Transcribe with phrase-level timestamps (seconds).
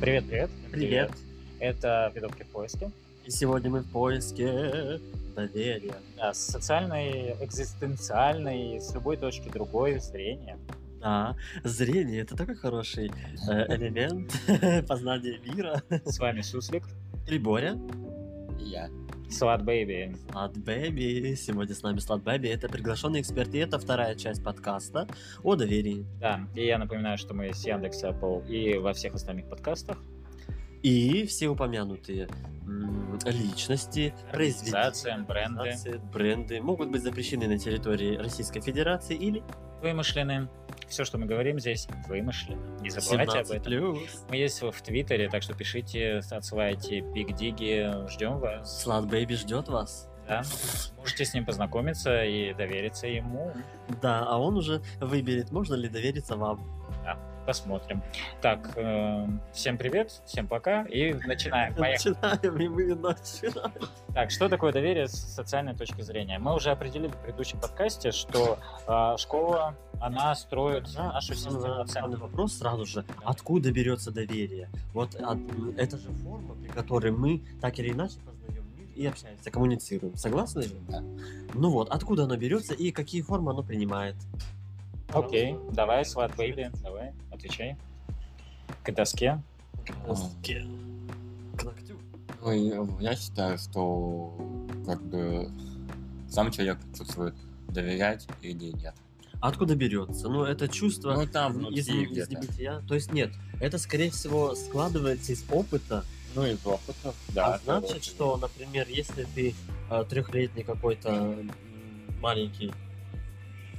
[0.00, 0.50] Привет, привет.
[0.72, 1.10] Привет.
[1.58, 2.90] Это «Пидовки в поиске».
[3.26, 4.98] И сегодня мы в поиске
[5.36, 5.96] доверия.
[6.16, 10.56] Да, социальный, экзистенциальный, с любой точки другой зрения.
[11.02, 13.12] Да, зрение— это такой хороший
[13.46, 14.32] э, элемент
[14.88, 15.82] познания мира.
[16.06, 16.84] С вами Суслик,
[17.28, 17.76] Или Боря.
[18.58, 18.88] И я.
[19.30, 20.16] Slut Baby.
[20.30, 21.34] Slut Baby.
[21.36, 22.48] Сегодня с нами Slut Baby.
[22.48, 25.06] Это приглашенный эксперт, и это вторая часть подкаста
[25.44, 26.04] о доверии.
[26.18, 29.98] Да, и я напоминаю, что мы с Яндекс, Apple и во всех остальных подкастах.
[30.82, 32.28] И все упомянутые
[33.24, 36.00] личности, произведения, бренды.
[36.12, 39.42] бренды могут быть запрещены на территории Российской Федерации или
[39.80, 40.48] Вымышлены.
[40.88, 42.80] Все, что мы говорим здесь, вымышленно.
[42.80, 43.56] Не забывайте об 17+.
[43.56, 43.98] этом.
[44.28, 48.08] Мы есть в Твиттере, так что пишите, отсылайте пик-диги.
[48.08, 48.82] Ждем вас.
[48.82, 50.08] Слад Бэби ждет вас.
[50.26, 50.42] Да.
[50.98, 53.52] Можете с ним познакомиться и довериться ему.
[54.00, 56.79] Да, а он уже выберет, можно ли довериться вам.
[57.46, 58.02] Посмотрим.
[58.42, 61.74] Так, э, всем привет, всем пока и начинаем.
[61.74, 62.14] Поехали.
[62.22, 63.72] Начинаем, и мы начинаем.
[64.14, 66.38] Так, что такое доверие с социальной точки зрения?
[66.38, 72.20] Мы уже определили в предыдущем подкасте, что э, школа, она строит нашу систему оценок.
[72.20, 74.68] вопрос сразу же, откуда берется доверие?
[74.92, 75.38] Вот от-
[75.76, 80.14] это же форма, при которой мы так или иначе познаем мир и общаемся, коммуницируем.
[80.14, 80.64] Согласны?
[80.88, 81.02] Да.
[81.54, 84.14] Ну вот, откуда оно берется и какие формы оно принимает?
[85.12, 87.76] Окей, давай, Сват Бэйби, давай, отвечай.
[88.84, 89.42] К доске.
[91.56, 91.96] К ногтю.
[92.42, 94.34] Ну, и я считаю, что
[94.86, 95.50] как бы
[96.28, 97.34] сам человек чувствует,
[97.68, 98.94] доверять или нет.
[99.40, 100.28] Откуда берется?
[100.28, 102.82] Ну, это чувство Ну, там из, из небытия.
[102.86, 107.14] То есть нет, это скорее всего складывается из опыта, Ну, из опыта.
[107.28, 109.54] Да, а значит, что, например, если ты
[109.90, 111.36] э, трехлетний какой-то
[112.20, 112.72] маленький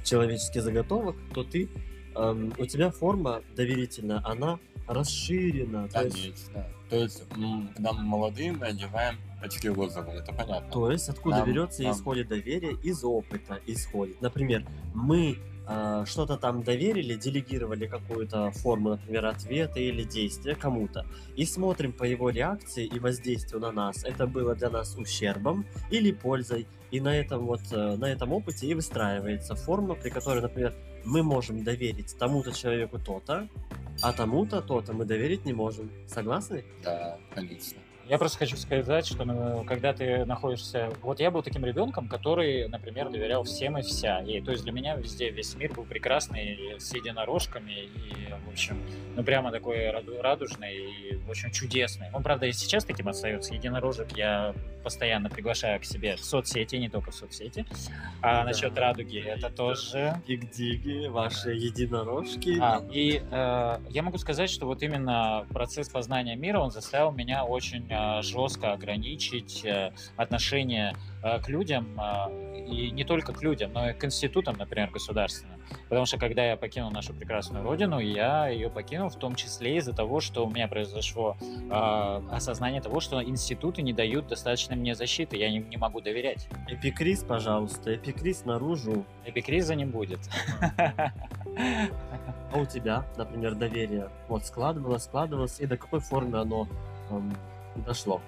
[0.04, 1.68] человеческий заготовок, то ты
[2.14, 5.88] эм, у тебя форма доверительная, она расширена.
[5.88, 6.16] То есть,
[6.52, 6.66] Конечно.
[6.90, 7.22] То есть,
[7.74, 10.70] когда мы молодые, мы одеваем очки розовые, это понятно.
[10.70, 12.74] то есть откуда Нам- берется и исходит доверие?
[12.82, 14.20] Из опыта исходит.
[14.20, 15.38] Например, мы
[16.06, 21.06] что-то там доверили, делегировали какую-то форму, например, ответа или действия кому-то,
[21.36, 26.12] и смотрим по его реакции и воздействию на нас, это было для нас ущербом или
[26.12, 30.74] пользой, и на этом вот, э, на этом опыте и выстраивается форма, при которой, например,
[31.04, 33.48] мы можем доверить тому-то человеку то-то,
[34.02, 35.90] а тому-то то-то мы доверить не можем.
[36.06, 36.64] Согласны?
[36.82, 37.78] Да, конечно.
[38.08, 40.90] Я просто хочу сказать, что ну, когда ты находишься...
[41.02, 44.20] Вот я был таким ребенком, который, например, доверял всем и вся.
[44.20, 48.78] И то есть для меня везде весь мир был прекрасный, с единорожками, и, в общем,
[49.16, 52.08] ну прямо такой раду- радужный и, в общем, чудесный.
[52.12, 53.54] Он, правда, и сейчас таким остается.
[53.54, 57.64] Единорожек я постоянно приглашаю к себе в соцсети, не только в соцсети.
[58.20, 58.44] А Да.
[58.44, 60.20] насчет радуги, это тоже...
[60.26, 62.58] Диг-диги, ваши единорожки.
[62.60, 67.44] А, и э, я могу сказать, что вот именно процесс познания мира, он заставил меня
[67.44, 67.91] очень
[68.22, 73.92] жестко ограничить э, отношение э, к людям, э, и не только к людям, но и
[73.92, 75.60] к институтам, например, государственным.
[75.88, 79.92] Потому что когда я покинул нашу прекрасную родину, я ее покинул в том числе из-за
[79.92, 85.36] того, что у меня произошло э, осознание того, что институты не дают достаточно мне защиты,
[85.36, 86.48] я не, не могу доверять.
[86.68, 89.04] Эпикриз, пожалуйста, эпикриз наружу.
[89.24, 90.20] Эпикриза не будет.
[92.52, 96.68] А у тебя, например, доверие вот складывалось, складывалось, и до какой формы оно
[97.10, 97.34] эм,
[97.76, 98.20] дошло?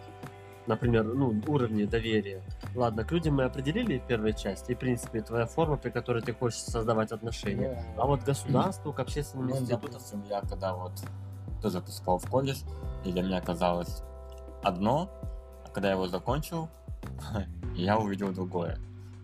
[0.67, 2.43] Например, ну, уровни доверия.
[2.75, 6.23] Ладно, к людям мы определили в первой части, и, в принципе, твоя форма, при которой
[6.23, 7.85] ты хочешь создавать отношения.
[7.99, 10.93] А вот государству, к общественным Ну, институтам, допустим, я когда вот
[11.61, 12.63] тоже поступал в колледж,
[13.05, 14.03] и для меня казалось
[14.63, 15.11] одно,
[15.67, 16.71] а когда я его закончил,
[17.75, 18.79] я увидел другое.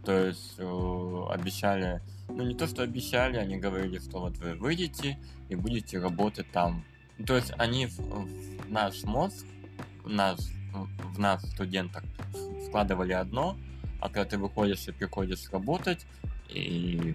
[0.04, 5.18] То есть э, обещали, ну не то, что обещали, они говорили, что вот вы выйдете
[5.48, 6.84] и будете работать там.
[7.18, 9.44] Ну, То есть они в, в наш мозг,
[10.04, 12.04] в нас, в нас, студентах,
[12.66, 13.56] вкладывали одно,
[14.00, 16.06] а когда ты выходишь и приходишь работать,
[16.48, 17.14] и,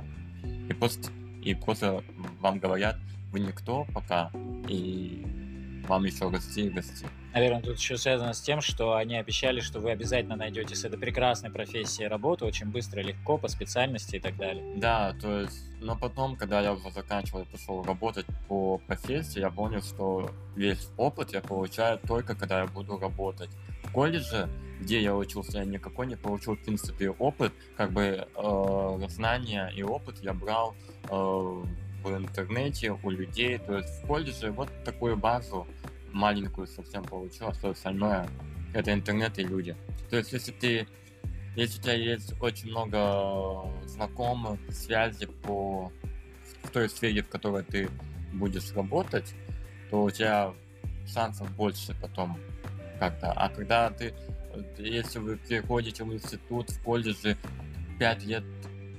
[0.69, 1.11] и, просто,
[1.43, 2.03] и просто
[2.39, 2.97] вам говорят,
[3.31, 4.31] вы никто пока,
[4.67, 7.05] и вам еще расти и расти.
[7.35, 10.97] Наверное, тут еще связано с тем, что они обещали, что вы обязательно найдете с этой
[10.97, 14.63] прекрасной профессией работу очень быстро, легко, по специальности и так далее.
[14.77, 19.49] Да, то есть, но потом, когда я уже заканчивал и пошел работать по профессии, я
[19.49, 23.49] понял, что весь опыт я получаю только когда я буду работать.
[23.83, 24.47] В колледже,
[24.79, 29.83] где я учился, я никакой не получил, в принципе, опыт, как бы э, знания и
[29.83, 30.73] опыт я брал
[31.03, 35.67] э, в интернете у людей, то есть в колледже вот такую базу
[36.15, 38.27] маленькую совсем получил, а все остальное
[38.73, 39.75] это интернет и люди.
[40.09, 40.87] То есть если ты
[41.55, 45.91] если у тебя есть очень много знакомых, связи по
[46.63, 47.89] в той сфере, в которой ты
[48.33, 49.33] будешь работать,
[49.89, 50.53] то у тебя
[51.07, 52.37] шансов больше потом
[52.99, 53.31] как-то.
[53.31, 54.13] А когда ты,
[54.77, 57.37] если вы приходите в институт, в колледже,
[57.99, 58.43] 5 лет,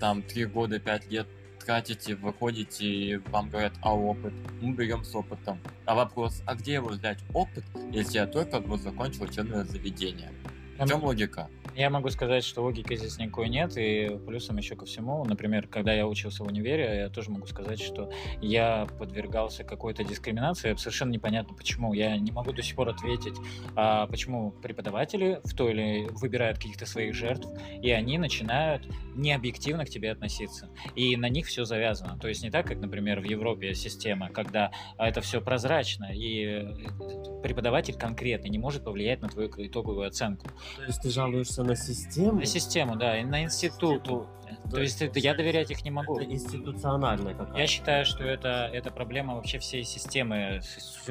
[0.00, 1.26] там, 3 года, 5 лет
[1.66, 4.32] тратите, выходите, и вам говорят, а опыт?
[4.60, 5.58] Мы берем с опытом.
[5.84, 10.30] А вопрос, а где его взять опыт, если я только вот закончил учебное заведение?
[10.78, 11.48] В чем логика?
[11.74, 15.92] Я могу сказать, что логики здесь никакой нет, и плюсом еще ко всему, например, когда
[15.92, 21.54] я учился в универе, я тоже могу сказать, что я подвергался какой-то дискриминации, совершенно непонятно
[21.54, 21.92] почему.
[21.92, 23.36] Я не могу до сих пор ответить,
[23.74, 27.46] а почему преподаватели в то или выбирают каких-то своих жертв,
[27.82, 30.70] и они начинают необъективно к тебе относиться.
[30.94, 32.18] И на них все завязано.
[32.18, 37.42] То есть не так, как, например, в Европе система, когда это все прозрачно, и э,
[37.42, 40.48] преподаватель конкретно не может повлиять на твою итоговую оценку.
[40.76, 42.40] То есть ты жалуешься на систему?
[42.40, 44.02] На систему, да, и на институт.
[44.04, 44.26] То,
[44.70, 46.18] То есть это, я доверять их не могу.
[46.18, 47.58] Это институциональная какая-то.
[47.58, 50.60] Я считаю, что это, это проблема вообще всей системы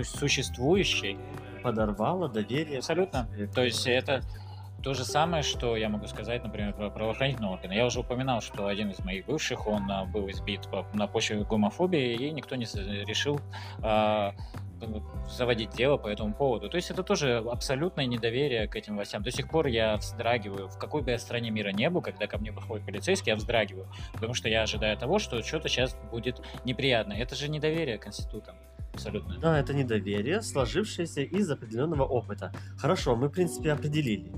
[0.03, 1.17] существующей.
[1.63, 2.79] Подорвала доверие.
[2.79, 3.27] Абсолютно.
[3.53, 4.21] То есть это
[4.85, 7.73] то же самое, что я могу сказать, например, про правоохранительные органы.
[7.73, 12.13] Я уже упоминал, что один из моих бывших, он а, был избит на почве гомофобии,
[12.13, 13.41] и никто не решил
[14.87, 16.69] а, заводить дело по этому поводу.
[16.69, 19.23] То есть это тоже абсолютное недоверие к этим властям.
[19.23, 22.37] До сих пор я вздрагиваю, в какой бы я стране мира не был, когда ко
[22.37, 27.13] мне выходит полицейский, я вздрагиваю, потому что я ожидаю того, что что-то сейчас будет неприятно.
[27.13, 28.55] Это же недоверие к институтам.
[28.93, 29.37] Абсолютно.
[29.39, 32.53] Да, это недоверие, сложившееся из определенного опыта.
[32.77, 34.31] Хорошо, мы, в принципе, определили,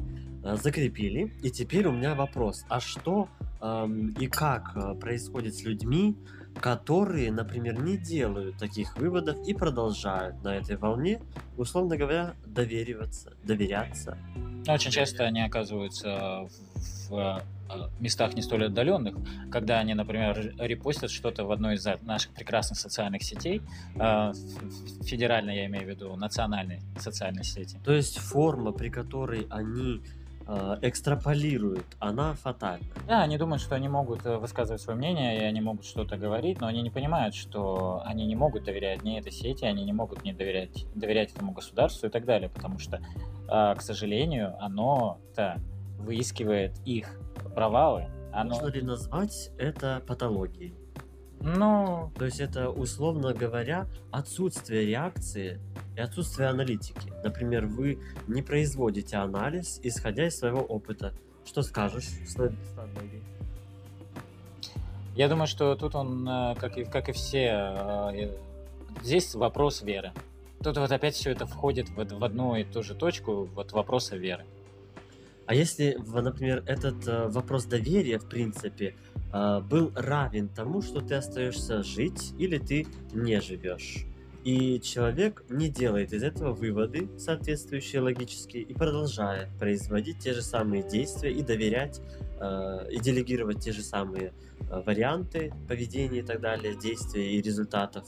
[0.44, 1.32] э, закрепили.
[1.44, 2.66] И теперь у меня вопрос.
[2.68, 3.30] А что
[3.62, 6.18] эм, и как э, происходит с людьми,
[6.60, 11.22] которые, например, не делают таких выводов и продолжают на этой волне,
[11.58, 14.18] условно говоря, довериваться, доверяться.
[14.68, 16.48] Очень часто они оказываются
[17.10, 17.42] в, э,
[18.00, 19.16] местах не столь отдаленных,
[19.52, 23.62] когда они, например, репостят что-то в одной из наших прекрасных социальных сетей,
[23.96, 24.34] э,
[25.04, 27.80] федеральной, я имею в виду, национальной социальной сети.
[27.84, 30.02] То есть форма, при которой они
[30.48, 32.86] э, экстраполируют, она фатальна.
[33.08, 36.62] Да, они думают, что они могут э, высказывать свое мнение, и они могут что-то говорить,
[36.62, 40.24] но они не понимают, что они не могут доверять ни этой сети, они не могут
[40.24, 45.58] не доверять, доверять этому государству и так далее, потому что, э, к сожалению, оно-то
[46.00, 47.20] выискивает их
[47.54, 48.08] провалы.
[48.32, 48.56] Оно...
[48.56, 50.76] Можно ли назвать это патологией?
[51.42, 52.12] Ну...
[52.18, 55.60] То есть это, условно говоря, отсутствие реакции
[55.96, 57.12] и отсутствие аналитики.
[57.24, 61.14] Например, вы не производите анализ, исходя из своего опыта.
[61.46, 62.06] Что скажешь,
[65.16, 67.74] Я думаю, что тут он, э, как и, как и все,
[68.14, 68.38] э,
[69.02, 70.12] здесь вопрос веры.
[70.64, 74.16] Тут вот опять все это входит в, в одну и ту же точку, вот вопроса
[74.16, 74.46] веры.
[75.48, 78.96] А если, например, этот э, вопрос доверия, в принципе,
[79.32, 84.08] был равен тому, что ты остаешься жить или ты не живешь,
[84.48, 90.84] и человек не делает из этого выводы, соответствующие логические, и продолжает производить те же самые
[90.84, 92.00] действия и доверять,
[92.40, 94.32] э, и делегировать те же самые
[94.62, 98.06] э, варианты поведения и так далее, действий и результатов,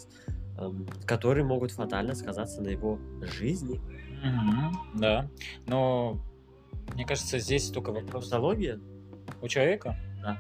[0.58, 0.72] э,
[1.06, 3.00] которые могут фатально сказаться на его
[3.38, 3.82] жизни.
[4.24, 5.30] Угу, да,
[5.68, 6.22] но
[6.94, 8.30] мне кажется, здесь только вопрос...
[8.30, 8.80] Патология?
[9.42, 9.98] У человека?
[10.22, 10.38] Да.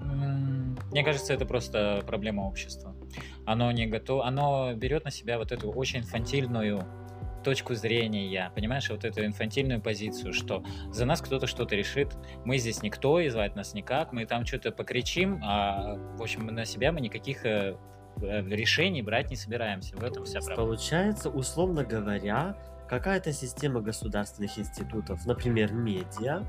[0.00, 2.94] Мне кажется, это просто проблема общества.
[3.44, 6.84] Оно не готово, оно берет на себя вот эту очень инфантильную
[7.44, 12.14] точку зрения, понимаешь, вот эту инфантильную позицию, что за нас кто-то что-то решит,
[12.44, 16.64] мы здесь никто, и звать нас никак, мы там что-то покричим, а, в общем, на
[16.64, 17.76] себя мы никаких э,
[18.20, 19.96] э, решений брать не собираемся.
[19.96, 20.56] В этом вся проблема.
[20.56, 22.56] Получается, условно говоря,
[22.88, 26.44] какая-то система государственных институтов, например, медиа,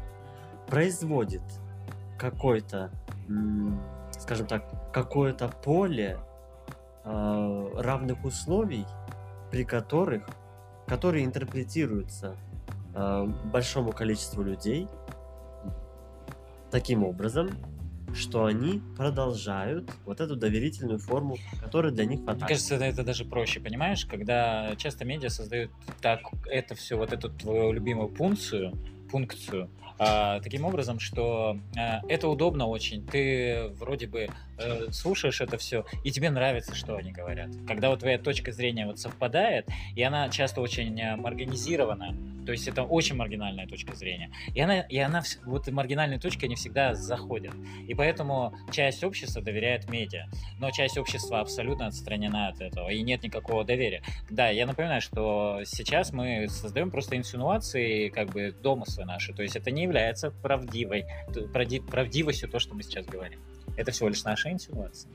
[0.68, 1.44] производит
[2.18, 2.92] какой-то
[4.12, 6.18] скажем так, какое-то поле
[7.04, 8.86] э, равных условий,
[9.52, 10.28] при которых,
[10.88, 12.36] которые интерпретируются
[12.94, 14.88] э, большому количеству людей
[16.72, 17.50] таким образом,
[18.14, 22.40] что они продолжают вот эту доверительную форму, которая для них фатальна.
[22.40, 25.72] Мне кажется, это, это даже проще, понимаешь, когда часто медиа создают
[26.02, 28.74] так это все, вот эту твою любимую функцию,
[29.82, 29.89] а,
[30.42, 33.06] таким образом, что а, это удобно очень.
[33.06, 34.30] Ты вроде бы
[34.60, 37.50] э, слушаешь это все, и тебе нравится, что они говорят.
[37.68, 42.68] Когда вот твоя точка зрения вот совпадает, и она часто очень э, организирована, то есть
[42.68, 44.32] это очень маргинальная точка зрения.
[44.56, 47.54] И она, и она вот маргинальные точки, они всегда заходят.
[47.88, 50.26] И поэтому часть общества доверяет медиа,
[50.60, 54.02] но часть общества абсолютно отстранена от этого, и нет никакого доверия.
[54.30, 59.56] Да, я напоминаю, что сейчас мы создаем просто инсинуации, как бы домыслы наши, то есть
[59.56, 61.06] это не является правдивой,
[61.92, 63.40] правдивостью то, что мы сейчас говорим.
[63.80, 65.10] Это всего лишь наша инсинуация.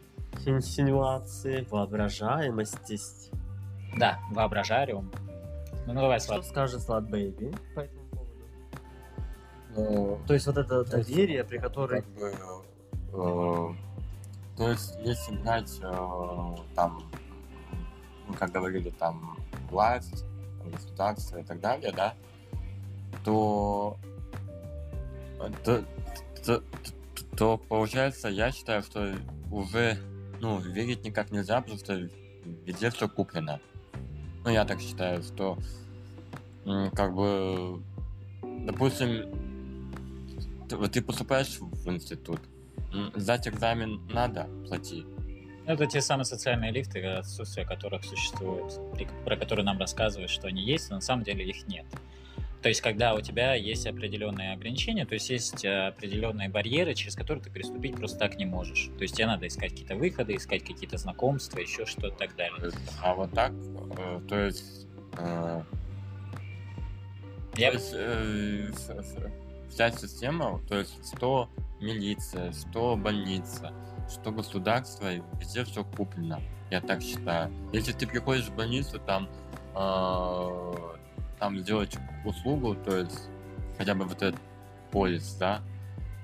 [0.47, 3.31] Инсинуации, воображаемость.
[3.99, 5.13] Да, воображариум.
[5.87, 6.47] Ну, ну давай, Что Слад.
[6.47, 8.33] скажет Слад Бэйби по этому поводу?
[9.77, 12.01] Ну, То есть вот это То есть, доверие, при котором...
[12.01, 12.33] как бы,
[13.13, 13.75] э,
[14.57, 17.03] то есть, если брать э, там,
[18.27, 19.37] ну, как говорили, там,
[19.71, 20.25] власть,
[20.59, 22.15] там, государство и так далее, да,
[23.25, 23.99] то,
[25.65, 25.85] то,
[26.47, 26.63] то,
[27.37, 29.15] то получается, я считаю, что
[29.51, 29.99] уже,
[30.41, 32.09] ну, верить никак нельзя, потому что
[32.65, 33.61] везде все куплено.
[34.45, 35.59] Ну, я так считаю, что,
[36.95, 37.83] как бы,
[38.43, 39.33] допустим,
[40.69, 42.41] ты, ты поступаешь в институт,
[43.15, 45.05] сдать экзамен надо, плати.
[45.67, 48.79] Ну, Это те самые социальные лифты, отсутствие которых существует,
[49.25, 51.87] про которые нам рассказывают, что они есть, но на самом деле их нет.
[52.65, 57.15] То есть, когда у тебя есть определенные ограничения, то есть есть э, определенные барьеры, через
[57.15, 58.89] которые ты переступить просто так не можешь.
[58.97, 62.73] То есть тебе надо искать какие-то выходы, искать какие-то знакомства, еще что-то и так далее.
[63.03, 63.53] А вот так,
[63.99, 64.87] э, то есть,
[65.19, 65.63] э,
[67.59, 68.71] Я то есть э,
[69.69, 71.51] вся система, то есть что
[71.83, 73.75] милиция, что больница,
[74.09, 76.41] что государство, везде все куплено.
[76.71, 77.53] Я так считаю.
[77.75, 79.29] Если ты приходишь в больницу, там,
[79.75, 80.95] э,
[81.45, 83.29] там сделать услугу, то есть
[83.77, 84.41] хотя бы вот этот
[84.91, 85.61] полис, да,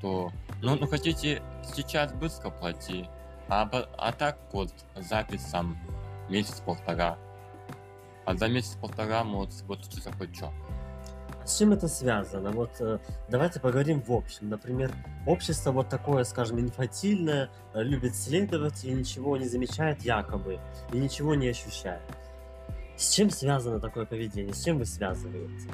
[0.00, 1.42] то, ну, ну хотите
[1.74, 3.06] сейчас быстро плати,
[3.46, 5.76] а, а так вот запись там
[6.30, 7.18] месяц-полтора.
[8.24, 10.50] А за месяц-полтора может вот случиться хоть что.
[11.44, 12.50] С чем это связано?
[12.52, 12.98] Вот э,
[13.28, 14.48] давайте поговорим в общем.
[14.48, 14.90] Например,
[15.26, 20.60] общество вот такое, скажем, инфантильное, э, любит следовать и ничего не замечает якобы,
[20.94, 22.00] и ничего не ощущает.
[23.00, 24.52] С чем связано такое поведение?
[24.52, 25.68] С чем вы связываете?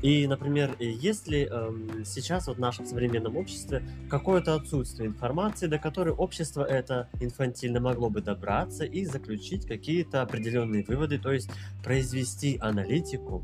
[0.00, 5.66] И, например, э, есть ли эм, сейчас вот в нашем современном обществе какое-то отсутствие информации,
[5.66, 11.50] до которой общество это инфантильно могло бы добраться и заключить какие-то определенные выводы, то есть
[11.84, 13.42] произвести аналитику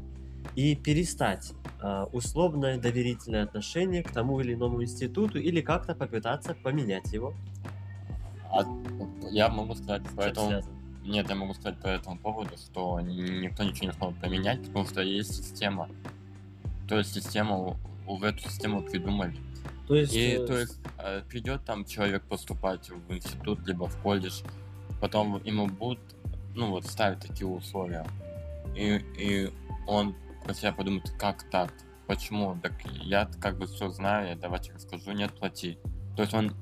[0.54, 1.52] и перестать
[1.82, 7.34] а, условное доверительное отношение к тому или иному институту или как-то попытаться поменять его.
[8.50, 8.64] А
[9.30, 10.48] я могу сказать С чем по этому...
[10.48, 10.75] связано?
[11.06, 14.86] Нет, я могу сказать по этому поводу, что ни- никто ничего не сможет поменять, потому
[14.86, 15.88] что есть система.
[16.88, 19.36] То есть система, уже эту систему придумали.
[19.88, 24.02] То есть, И э, то есть э, придет там человек поступать в институт, либо в
[24.02, 24.42] колледж,
[25.00, 26.00] потом ему будут,
[26.54, 28.06] ну вот, ставить такие условия.
[28.74, 29.52] И, и
[29.86, 31.72] он про себя подумает, как так?
[32.06, 32.58] Почему?
[32.62, 32.72] Так
[33.02, 35.78] я как бы все знаю, я давайте расскажу, нет, плати.
[36.16, 36.52] То есть он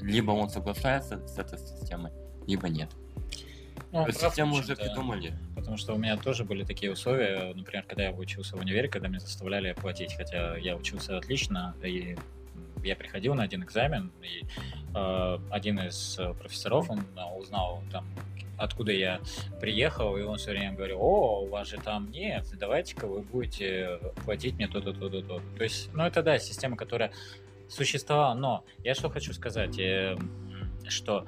[0.00, 2.12] либо он соглашается с этой системой,
[2.46, 2.90] либо нет.
[3.90, 5.34] Ну, прав, систему уже придумали.
[5.54, 9.08] Потому что у меня тоже были такие условия, например, когда я учился в универе, когда
[9.08, 12.16] меня заставляли платить, хотя я учился отлично, и
[12.84, 14.44] я приходил на один экзамен, и
[14.94, 18.06] э, один из профессоров, он э, узнал там,
[18.58, 19.20] откуда я
[19.60, 23.98] приехал, и он все время говорил, о, у вас же там нет, давайте-ка вы будете
[24.24, 27.12] платить мне то-то, то-то, то То есть, ну это да, система, которая
[27.68, 30.16] существовала, но я что хочу сказать, э,
[30.88, 31.24] что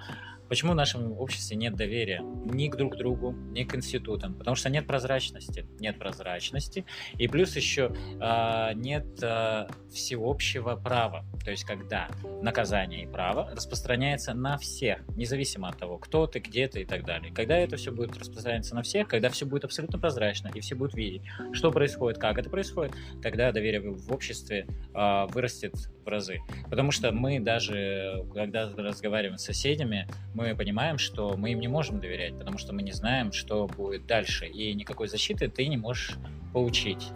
[0.51, 4.35] Почему в нашем обществе нет доверия ни к друг другу, ни к институтам?
[4.35, 5.65] Потому что нет прозрачности.
[5.79, 6.85] Нет прозрачности.
[7.17, 11.25] И плюс еще а, нет а, всеобщего права.
[11.45, 12.09] То есть когда
[12.43, 17.05] наказание и право распространяется на всех, независимо от того, кто ты, где ты и так
[17.05, 17.33] далее.
[17.33, 20.97] Когда это все будет распространяться на всех, когда все будет абсолютно прозрачно, и все будут
[20.97, 22.93] видеть, что происходит, как это происходит,
[23.23, 26.41] тогда доверие в обществе а, вырастет в разы.
[26.69, 32.01] Потому что мы даже, когда разговариваем с соседями, мы понимаем, что мы им не можем
[32.01, 36.17] доверять, потому что мы не знаем, что будет дальше, и никакой защиты ты не можешь
[36.53, 37.13] получить.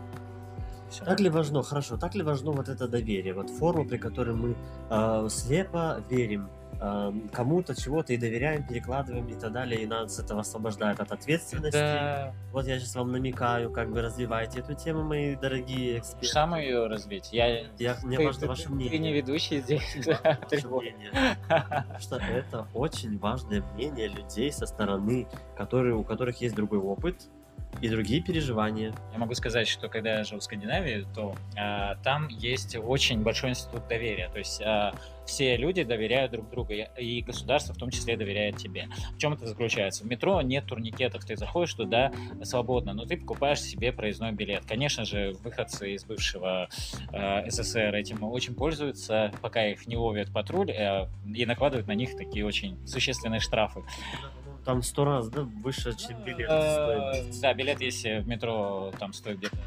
[0.90, 1.04] Всё.
[1.04, 4.54] Так ли важно, хорошо, так ли важно вот это доверие, вот форма, при которой мы
[4.90, 6.48] э, слепо верим
[7.32, 11.76] кому-то, чего-то и доверяем, перекладываем и так далее, и нас это освобождает от ответственности.
[11.76, 16.26] Да, Вот я сейчас вам намекаю, как бы развивайте эту тему, мои дорогие эксперты.
[16.26, 17.30] сам ее развить.
[17.32, 17.66] Я...
[17.78, 18.98] Я, мне ты, важно ты- ваше ты мнение.
[18.98, 19.94] не ведущий здесь.
[19.94, 20.02] Мне
[20.48, 21.10] Ты- ваше мнение.
[21.48, 25.26] Потому что это очень важное мнение людей со стороны,
[25.56, 27.28] которые, у которых есть другой опыт
[27.80, 28.94] и другие переживания.
[29.12, 33.50] Я могу сказать, что когда я жил в Скандинавии, то а, там есть очень большой
[33.50, 34.28] институт доверия.
[34.30, 34.94] То есть а,
[35.26, 38.88] все люди доверяют друг другу, и государство в том числе доверяет тебе.
[39.14, 40.04] В чем это заключается?
[40.04, 42.12] В метро нет турникетов, ты заходишь туда
[42.42, 44.64] свободно, но ты покупаешь себе проездной билет.
[44.66, 46.68] Конечно же, выходцы из бывшего
[47.12, 52.16] э, СССР этим очень пользуются, пока их не ловят патруль э, и накладывают на них
[52.16, 53.82] такие очень существенные штрафы.
[54.64, 57.40] Там сто раз, да, выше, чем билет Э, стоит.
[57.40, 59.58] Да, билет, если в метро там стоит где-то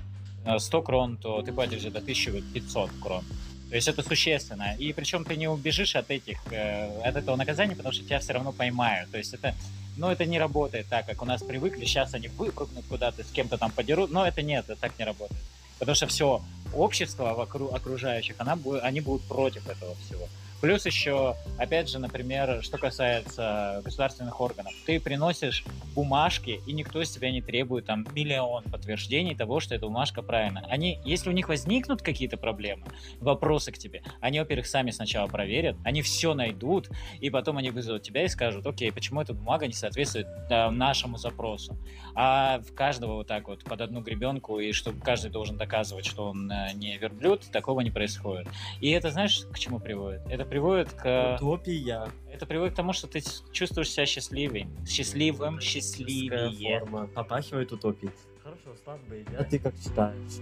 [0.45, 3.23] э, 100 крон, то ты платишь где-то 1500 крон.
[3.69, 4.75] То есть это существенно.
[4.79, 8.33] И причем ты не убежишь от этих, э, от этого наказания, потому что тебя все
[8.33, 9.11] равно поймают.
[9.11, 9.53] То есть это
[9.97, 11.85] но это не работает так, как у нас привыкли.
[11.85, 15.41] Сейчас они выпрыгнут куда-то, с кем-то там подерут, но это нет, это так не работает.
[15.79, 16.41] Потому что все
[16.73, 20.27] общество вокруг окружающих, она, они будут против этого всего.
[20.61, 27.11] Плюс еще, опять же, например, что касается государственных органов, ты приносишь бумажки, и никто с
[27.11, 30.65] тебя не требует там миллион подтверждений того, что эта бумажка правильная.
[30.69, 32.85] Они, если у них возникнут какие-то проблемы,
[33.19, 38.01] вопросы к тебе, они, во-первых, сами сначала проверят, они все найдут, и потом они вызовут
[38.01, 41.77] тебя и скажут, окей, почему эта бумага не соответствует э, нашему запросу.
[42.15, 46.29] А в каждого вот так вот под одну гребенку, и чтобы каждый должен доказывать, что
[46.29, 48.47] он э, не верблюд, такого не происходит.
[48.81, 50.21] И это, знаешь, к чему приводит?
[50.27, 51.35] Это приводит к...
[51.37, 52.09] Утопия.
[52.31, 54.67] Это приводит к тому, что ты чувствуешь себя счастливее.
[54.87, 56.79] Счастливым, счастливее.
[56.79, 57.07] Форма.
[57.07, 58.11] Попахивает утопией.
[58.43, 58.99] Хорошо, слава
[59.37, 60.39] а ты как считаешь?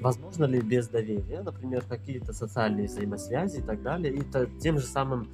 [0.00, 4.86] Возможно ли без доверия, например, какие-то социальные взаимосвязи и так далее, и то, тем же
[4.86, 5.28] самым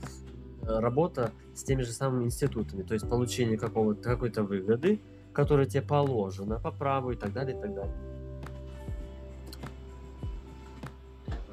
[0.62, 5.00] э, работа с теми же самыми институтами, то есть получение какого-то какой-то выгоды,
[5.34, 7.94] которая тебе положена по праву и так далее, и так далее.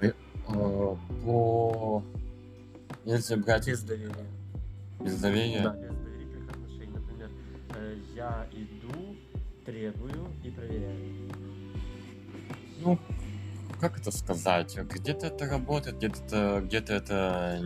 [0.01, 2.03] Э, по
[3.05, 4.25] если брать без доверия.
[4.99, 5.61] Без доверия?
[5.63, 6.93] Да, без доверительных отношений.
[6.93, 7.29] Например,
[7.75, 9.15] э, я иду,
[9.65, 11.31] требую и проверяю.
[12.79, 12.99] Ну,
[13.79, 14.77] как это сказать?
[14.77, 17.59] Где-то это работает, где-то где-то это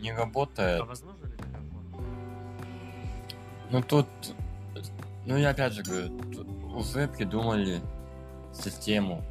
[0.00, 0.82] не работает.
[0.82, 2.04] А возможно ли такая форма?
[3.70, 4.06] Ну тут,
[5.26, 6.16] ну я опять же говорю,
[6.76, 7.80] уже придумали
[8.52, 9.24] систему.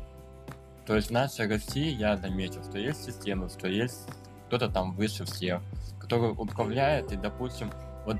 [0.85, 4.07] То есть в нашей России я заметил, что есть система, что есть
[4.49, 5.61] кто-то там выше всех,
[5.99, 7.69] который управляет, и, допустим,
[8.05, 8.17] вот,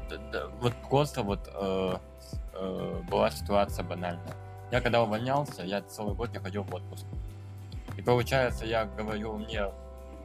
[0.62, 1.98] вот просто вот э,
[2.54, 4.36] э, была ситуация банальная.
[4.72, 7.06] Я когда увольнялся, я целый год не ходил в отпуск.
[7.98, 9.72] И получается, я говорю, мне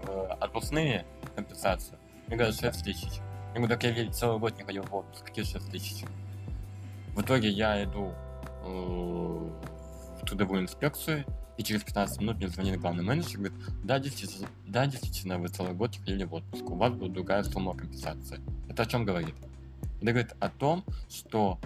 [0.06, 1.96] э, отпускные компенсации,
[2.26, 3.20] мне говорят 6 тысяч.
[3.54, 6.04] Я говорю, так я целый год не ходил в отпуск, какие 6 тысяч?
[7.14, 8.12] В итоге я иду
[8.62, 11.24] э, в трудовую инспекцию,
[11.56, 15.48] и через 15 минут мне звонит главный менеджер и говорит, да, действительно, да, действительно, вы
[15.48, 18.40] целый год ходили в отпуск, у вас будет другая сумма компенсации.
[18.68, 19.34] Это о чем говорит?
[20.00, 21.58] Это говорит о том, что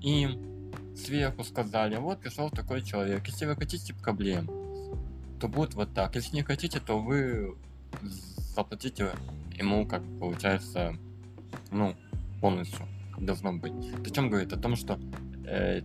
[0.00, 4.48] им сверху сказали, вот пришел такой человек, если вы хотите проблем,
[5.40, 6.14] то будет вот так.
[6.14, 7.54] Если не хотите, то вы
[8.54, 9.12] заплатите
[9.56, 10.96] ему, как получается,
[11.70, 11.94] ну,
[12.40, 12.86] полностью,
[13.18, 13.72] должно быть.
[14.04, 14.52] О чем говорит?
[14.52, 14.98] О том, что
[15.46, 15.82] э,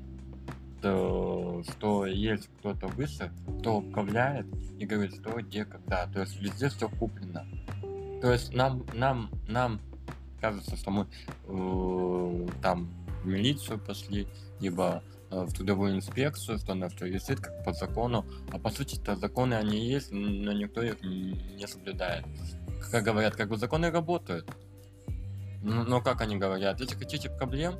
[0.81, 4.45] что есть кто-то выше, кто управляет
[4.77, 6.07] и говорит, что где, когда.
[6.07, 7.45] То есть везде все куплено.
[8.21, 9.79] То есть нам, нам, нам
[10.41, 11.07] кажется, что мы
[11.47, 12.89] э, там
[13.23, 14.27] в милицию пошли,
[14.59, 19.15] либо э, в трудовую инспекцию, что на все висит как по закону, а по сути-то
[19.15, 22.25] законы они есть, но никто их не соблюдает.
[22.91, 24.49] Как говорят, как бы законы работают.
[25.61, 27.75] Но как они говорят, если хотите проблем,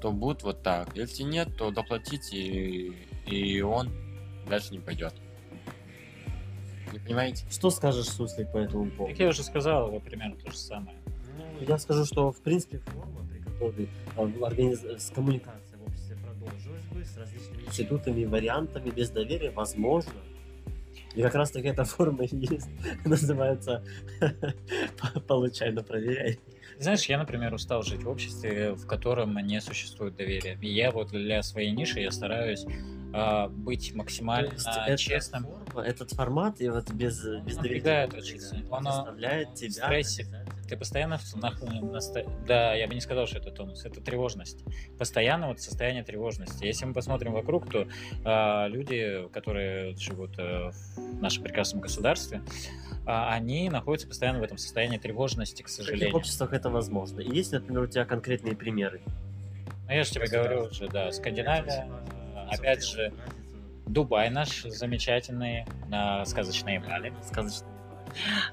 [0.00, 0.96] то будет вот так.
[0.96, 2.92] Если нет, то доплатите, и,
[3.26, 3.90] и он
[4.48, 5.14] дальше не пойдет.
[6.92, 7.44] Не понимаете?
[7.50, 9.12] Что скажешь, Суслик, по этому поводу?
[9.12, 10.96] Как я уже сказал, примерно то же самое.
[11.36, 14.80] Ну, я скажу, что в принципе форма, при которой э, организ...
[14.80, 20.12] с коммуникацией в обществе продолжилась бы, с различными институтами, вариантами, без доверия, возможно.
[21.14, 22.68] И как раз таки эта форма и есть.
[23.04, 23.84] Называется
[25.26, 26.38] «Получай, но проверяй».
[26.78, 30.56] Знаешь, я, например, устал жить в обществе, в котором не существует доверия.
[30.60, 32.64] И я вот для своей ниши я стараюсь
[33.12, 34.52] э, быть максимально
[34.96, 35.44] честным.
[35.44, 38.08] Форма, этот формат, и вот без, без доверия
[38.70, 39.86] он заставляет тебя...
[39.86, 40.26] Стрессе.
[40.68, 42.00] Ты постоянно на, на,
[42.46, 44.64] да, я бы не сказал, что это тонус, это тревожность.
[44.98, 46.64] Постоянно вот состояние тревожности.
[46.64, 47.88] Если мы посмотрим вокруг, то
[48.24, 52.42] э, люди, которые живут э, в нашем прекрасном государстве,
[53.06, 56.08] а, они находятся постоянно в этом состоянии тревожности, к сожалению.
[56.08, 57.20] В каких обществах это возможно?
[57.20, 59.00] И есть, например, у тебя конкретные примеры?
[59.86, 61.88] Ну, я же тебе говорю уже, да, Скандинавия,
[62.50, 63.10] опять же,
[63.86, 67.14] Дубай наш замечательный, на сказочные Бали.
[67.26, 67.72] Сказочные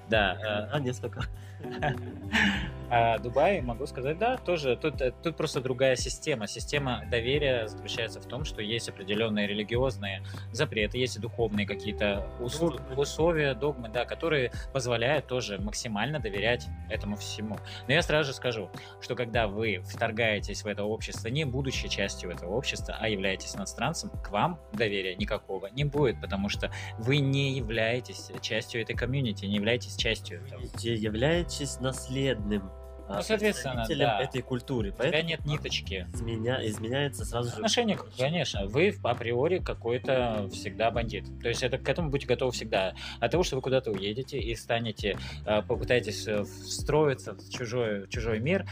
[0.10, 0.70] Да.
[0.72, 1.26] А, несколько.
[2.90, 6.48] А Дубай, могу сказать, да, тоже тут, э, тут просто другая система.
[6.48, 13.90] Система доверия заключается в том, что есть определенные религиозные запреты, есть духовные какие-то условия, догмы,
[13.90, 17.58] да, которые позволяют тоже максимально доверять этому всему.
[17.88, 18.70] Но я сразу же скажу,
[19.02, 24.12] что когда вы вторгаетесь в это общество, не будучи частью этого общества, а являетесь иностранцем,
[24.24, 29.56] к вам доверия никакого не будет, потому что вы не являетесь частью этой комьюнити, не
[29.56, 30.62] являетесь частью этого.
[30.84, 31.45] Являетесь
[31.80, 32.70] наследным.
[32.70, 34.22] а, Ну, соответственно, да.
[34.22, 34.92] этой культуры.
[34.92, 36.08] У тебя нет ниточки.
[36.14, 37.56] изменя- изменяется сразу же...
[37.56, 41.26] Отношение, конечно, вы априори какой-то всегда бандит.
[41.42, 42.96] То есть это к этому будьте готовы всегда.
[43.20, 48.10] От того, что вы куда-то уедете и станете, э, попытаетесь э, встроиться в чужой, в
[48.10, 48.66] чужой мир,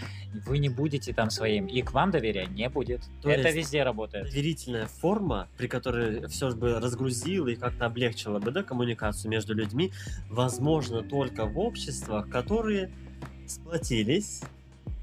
[0.46, 1.68] вы не будете там своим.
[1.68, 3.02] И к вам доверия не будет.
[3.22, 4.26] То это везде работает.
[4.26, 9.92] доверительная форма, при которой все бы разгрузила и как-то облегчила бы да, коммуникацию между людьми,
[10.30, 12.92] возможно только в обществах, которые
[13.54, 14.42] сплотились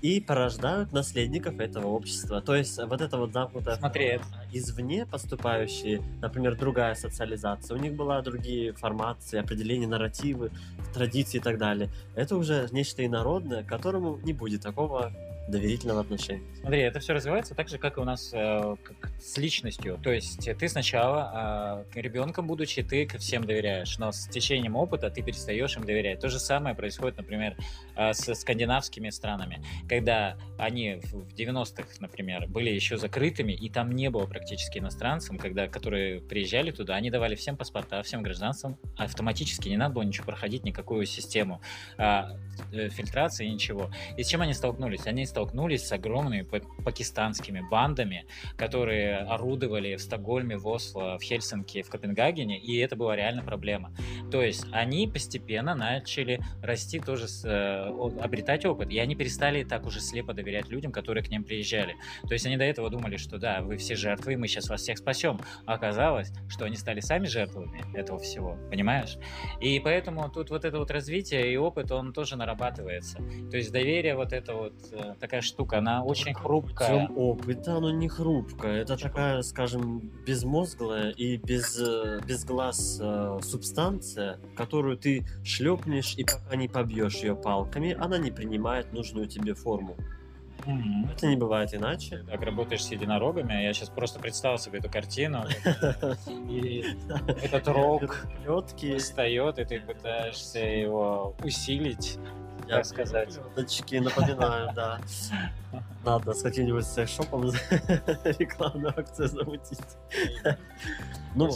[0.03, 2.41] и порождают наследников этого общества.
[2.41, 4.21] То есть вот это вот замкнутая Смотри,
[4.53, 10.51] извне поступающие, например, другая социализация, у них была другие формации, определения, нарративы,
[10.95, 11.91] традиции и так далее.
[12.15, 15.13] Это уже нечто инородное, которому не будет такого
[15.51, 16.43] доверительного отношения.
[16.61, 19.99] Смотри, это все развивается так же, как и у нас э, как с личностью.
[20.03, 25.11] То есть ты сначала э, ребенком будучи, ты ко всем доверяешь, но с течением опыта
[25.11, 26.21] ты перестаешь им доверять.
[26.21, 27.57] То же самое происходит, например,
[27.97, 33.93] э, с скандинавскими странами, когда они в в 90-х, например, были еще закрытыми, и там
[33.93, 39.69] не было практически иностранцев, когда, которые приезжали туда, они давали всем паспорта, всем гражданствам, автоматически
[39.69, 41.61] не надо было ничего проходить, никакую систему
[41.97, 42.37] а,
[42.73, 43.91] э, фильтрации, ничего.
[44.17, 45.07] И с чем они столкнулись?
[45.07, 48.27] Они столкнулись с огромными па- пакистанскими бандами,
[48.57, 53.93] которые орудовали в Стокгольме, в Осло, в Хельсинки, в Копенгагене, и это была реально проблема.
[54.31, 59.87] То есть они постепенно начали расти тоже, с, э, обретать опыт, и они перестали так
[59.87, 61.97] уже слепо доверять людям, которые к ним приезжали.
[62.27, 64.99] То есть они до этого думали, что да, вы все жертвы, мы сейчас вас всех
[64.99, 65.41] спасем.
[65.67, 69.17] А оказалось, что они стали сами жертвами этого всего, понимаешь?
[69.61, 73.19] И поэтому тут вот это вот развитие и опыт, он тоже нарабатывается.
[73.51, 77.07] То есть доверие, вот это вот э, такая штука, она очень хрупкая.
[77.07, 78.83] Путем опыта оно не хрупкое.
[78.83, 86.25] Это такая, скажем, безмозглая и без, э, без глаз э, субстанция, которую ты шлепнешь и
[86.25, 89.97] пока не побьешь ее палками, она не принимает нужную тебе форму.
[90.67, 91.11] Мгм.
[91.17, 92.25] Это не бывает иначе.
[92.29, 95.45] Так работаешь с единорогами, я сейчас просто представил себе эту картину,
[96.49, 96.85] и
[97.43, 98.27] этот рог
[98.99, 102.19] встает, и ты пытаешься его усилить,
[102.71, 103.39] так сказать.
[103.55, 105.01] Плеточки, напоминаю, да.
[106.05, 107.45] Надо с каким-нибудь секс-шопом
[108.25, 109.81] рекламную акцию замутить.
[111.35, 111.51] Ну,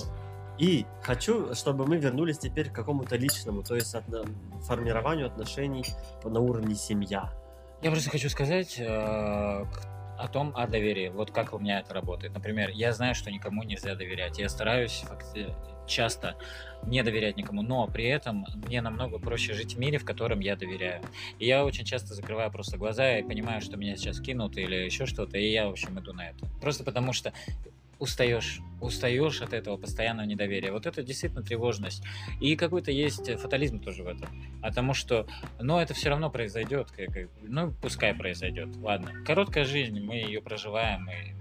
[0.58, 4.04] и хочу, чтобы мы вернулись теперь к какому-то личному, то есть от,
[4.66, 5.84] формированию отношений
[6.24, 7.32] на уровне семья.
[7.82, 9.64] Я просто хочу сказать э,
[10.18, 11.08] о том, о доверии.
[11.08, 12.34] Вот как у меня это работает.
[12.34, 14.38] Например, я знаю, что никому нельзя доверять.
[14.38, 15.54] Я стараюсь факти-
[15.86, 16.36] часто
[16.86, 20.56] не доверять никому, но при этом мне намного проще жить в мире, в котором я
[20.56, 21.02] доверяю.
[21.38, 25.06] И я очень часто закрываю просто глаза и понимаю, что меня сейчас кинут или еще
[25.06, 26.46] что-то, и я, в общем, иду на это.
[26.60, 27.32] Просто потому что
[27.98, 30.72] устаешь, устаешь от этого постоянного недоверия.
[30.72, 32.02] Вот это действительно тревожность.
[32.40, 34.28] И какой-то есть фатализм тоже в этом.
[34.62, 35.26] Потому что,
[35.60, 36.88] ну, это все равно произойдет.
[37.42, 38.76] ну, пускай произойдет.
[38.76, 39.12] Ладно.
[39.26, 41.34] Короткая жизнь, мы ее проживаем, и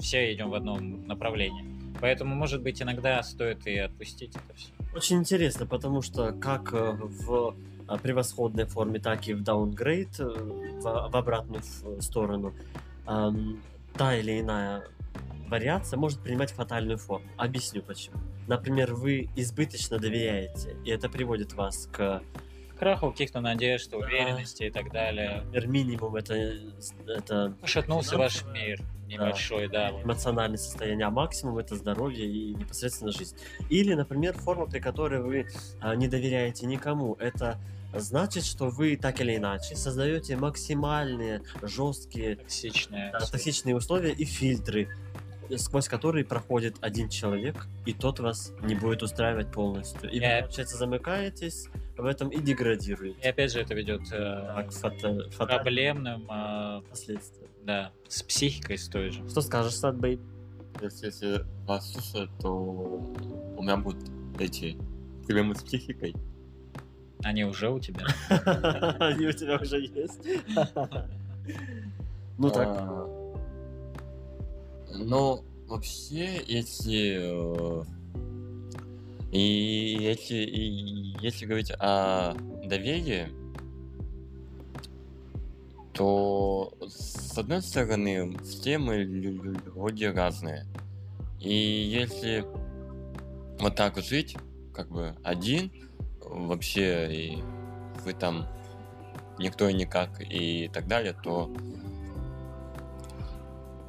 [0.00, 1.64] все идем в одном направлении.
[2.00, 4.68] Поэтому, может быть, иногда стоит и отпустить это все.
[4.94, 7.54] Очень интересно, потому что как э, в
[7.88, 11.62] э, превосходной форме, так и в downgrade, э, в, в обратную
[12.00, 12.54] сторону,
[13.04, 14.82] та или иная
[15.48, 17.26] вариация может принимать фатальную форму.
[17.36, 18.16] Объясню почему.
[18.46, 22.22] Например, вы избыточно доверяете, и это приводит вас к
[22.78, 23.96] Краху каких-то надежд, Да.
[23.96, 25.40] уверенности и так далее.
[25.46, 26.34] например, минимум это,
[27.06, 29.92] это Пошатнулся ваш мир небольшой, да.
[29.92, 30.04] вот.
[30.04, 33.36] эмоциональное состояние, а максимум это здоровье и непосредственно жизнь.
[33.70, 35.46] Или, например, форма, при которой вы
[35.80, 37.14] а, не доверяете никому.
[37.14, 37.58] Это
[37.94, 43.10] значит, что вы так или иначе создаете максимальные жесткие Токсичное.
[43.12, 44.88] да, токсичные условия и фильтры,
[45.56, 50.10] сквозь которые проходит один человек, и тот вас не будет устраивать полностью.
[50.10, 53.18] И Я- вы, получается, замыкаетесь в этом и деградируете.
[53.22, 57.48] И опять же это ведет э, Так, к фатальные проблемным, э, последствия.
[57.64, 59.26] да, с психикой с той же.
[59.28, 60.20] Что скажешь, Садбей?
[60.82, 64.04] Если, если вас слушают, то у меня будут
[64.38, 64.76] эти
[65.24, 66.14] проблемы с психикой.
[67.24, 68.04] Они уже у тебя.
[69.00, 70.20] Они у тебя уже есть.
[72.38, 72.68] Ну так,
[74.94, 77.18] Ну, вообще, если...
[77.20, 77.84] э,
[79.32, 83.28] И если, и если говорить о доверии,
[85.92, 90.64] то с одной стороны, все мы лю- лю- люди разные.
[91.40, 92.44] И если
[93.60, 94.36] вот так жить,
[94.74, 95.70] как бы один,
[96.20, 97.38] вообще, и
[98.04, 98.46] вы там
[99.38, 101.50] никто и никак и так далее, то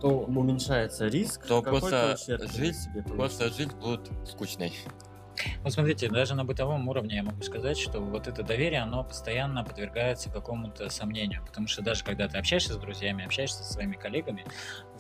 [0.01, 1.45] то уменьшается риск.
[1.47, 2.17] То просто
[2.53, 4.73] жизнь- себе просто жизнь будет скучной.
[5.63, 9.63] Вот смотрите, даже на бытовом уровне я могу сказать, что вот это доверие, оно постоянно
[9.63, 11.45] подвергается какому-то сомнению.
[11.45, 14.45] Потому что даже когда ты общаешься с друзьями, общаешься со своими коллегами,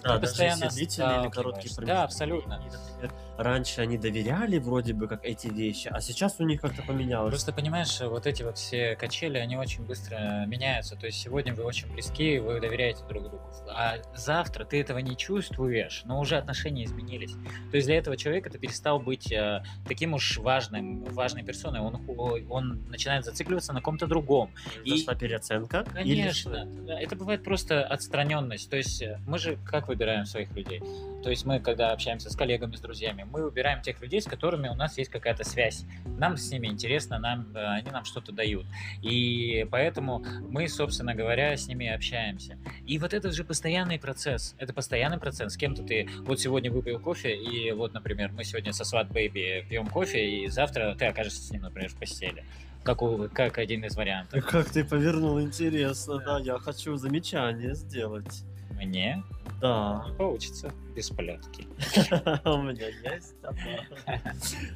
[0.03, 2.57] Да, ты постоянно если длительные или короткие промежутки Да, абсолютно.
[2.57, 2.75] времени.
[3.01, 7.31] Например, раньше они доверяли вроде бы как эти вещи, а сейчас у них как-то поменялось.
[7.31, 10.95] Просто понимаешь, вот эти вот все качели, они очень быстро меняются.
[10.95, 13.41] То есть сегодня вы очень близки, вы доверяете друг другу.
[13.69, 17.33] А завтра ты этого не чувствуешь, но уже отношения изменились.
[17.71, 21.79] То есть для этого человека ты перестал быть э, таким уж важным, важной персоной.
[21.81, 22.01] Он,
[22.49, 24.51] он начинает зацикливаться на ком-то другом.
[24.83, 25.85] и- Произошла переоценка?
[26.03, 26.65] или Конечно.
[26.65, 28.69] Да, Это бывает просто отстраненность.
[28.69, 30.81] То есть мы же как выбираем своих людей?
[31.23, 34.67] То есть мы, когда общаемся с коллегами, с друзьями, мы выбираем тех людей, с которыми
[34.67, 35.85] у нас есть какая-то связь.
[36.05, 38.65] Нам с ними интересно, нам, э, они нам что-то дают.
[39.01, 42.57] И поэтому мы, собственно говоря, с ними общаемся.
[42.85, 44.55] И вот это же постоянный процесс.
[44.57, 45.53] Это постоянный процесс.
[45.53, 49.65] С кем-то ты вот сегодня выпил кофе, и вот, например, мы сегодня со Сват Бэйби
[49.69, 52.43] пьем кофе, и завтра ты окажешься с ним, например, в постели.
[52.83, 54.45] Как, у- как один из вариантов.
[54.45, 58.43] Как ты повернул, интересно, да, я хочу замечание сделать.
[58.71, 59.23] Мне
[59.59, 61.67] Да, не получится без плетки.
[62.45, 63.35] у меня есть.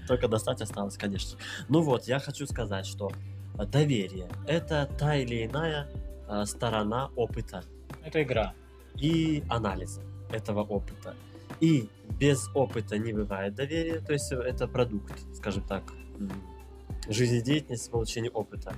[0.08, 1.38] Только достать осталось, конечно.
[1.70, 3.12] Ну вот, я хочу сказать, что
[3.68, 5.88] доверие– это та или иная
[6.28, 7.64] а, сторона опыта
[8.04, 8.54] Это игра.
[8.96, 11.16] и анализа этого опыта.
[11.60, 11.90] И
[12.20, 15.84] без опыта не бывает доверия, то есть это продукт, скажем так,
[16.18, 16.32] м,
[17.08, 18.74] жизнедеятельности, получения опыта.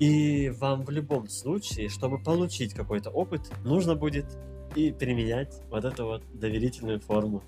[0.00, 4.26] И вам в любом случае, чтобы получить какой-то опыт, нужно будет
[4.74, 7.42] и применять вот эту вот доверительную форму.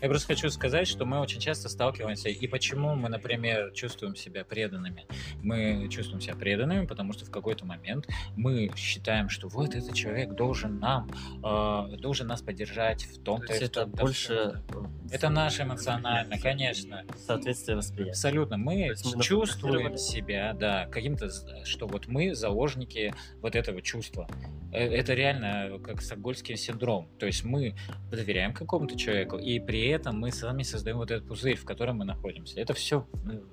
[0.00, 4.44] Я просто хочу сказать, что мы очень часто сталкиваемся, и почему мы, например, чувствуем себя
[4.44, 5.06] преданными.
[5.42, 10.34] Мы чувствуем себя преданными, потому что в какой-то момент мы считаем, что вот этот человек
[10.34, 11.10] должен нам,
[11.44, 13.96] э, должен нас поддержать в То том-то есть и в это том-то.
[14.02, 14.62] больше...
[15.10, 17.04] Это наше эмоционально, конечно.
[17.26, 18.12] Соответствие восприятия.
[18.12, 18.56] Абсолютно.
[18.56, 21.28] Мы есть мы чувствуем себя, да, каким-то,
[21.64, 24.28] что вот мы заложники вот этого чувства.
[24.72, 27.08] Э, Это реально как стокгольмский синдром.
[27.18, 27.74] То есть мы
[28.10, 32.04] доверяем какому-то человеку, и при этом мы сами создаем вот этот пузырь, в котором мы
[32.04, 32.60] находимся.
[32.60, 33.06] Это все,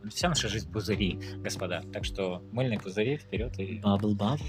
[0.10, 1.84] вся наша жизнь пузыри, господа.
[1.94, 4.40] Так что мыльные пузыри вперед и Бабл баб.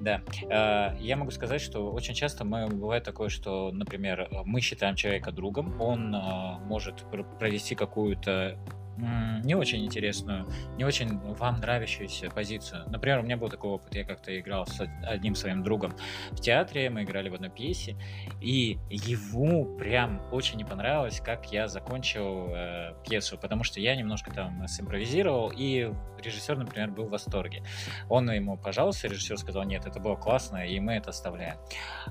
[0.00, 0.22] да.
[0.50, 5.32] Э, Я могу сказать, что очень часто мы, бывает такое, что, например, мы считаем человека
[5.32, 8.58] другом, он э, может пр- провести какую-то
[8.98, 12.84] не очень интересную, не очень вам нравящуюся позицию.
[12.88, 15.94] Например, у меня был такой опыт, я как-то играл с од- одним своим другом
[16.30, 17.96] в театре, мы играли в одной пьесе,
[18.40, 24.32] и ему прям очень не понравилось, как я закончил э, пьесу, потому что я немножко
[24.32, 27.62] там симпровизировал, и режиссер, например, был в восторге.
[28.08, 31.56] Он ему пожаловался, режиссер сказал, нет, это было классно, и мы это оставляем.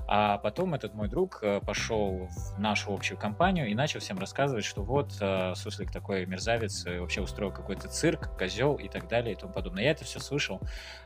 [0.06, 4.64] А потом этот мой друг э, пошел в нашу общую компанию и начал всем рассказывать,
[4.64, 9.34] что вот э, Суслик такой мерзавец, и вообще устроил какой-то цирк, козел и так далее
[9.34, 9.84] и тому подобное.
[9.84, 10.60] Я это все слышал,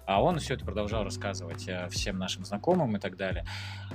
[0.07, 3.45] а он все это продолжал рассказывать э, всем нашим знакомым и так далее.